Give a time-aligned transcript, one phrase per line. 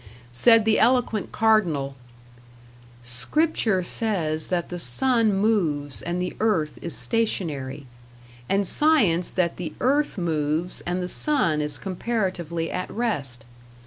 [0.31, 1.95] Said the eloquent cardinal:
[3.03, 7.85] Scripture says that the sun moves and the earth is stationary,
[8.49, 13.43] and science that the earth moves and the sun is comparatively at rest.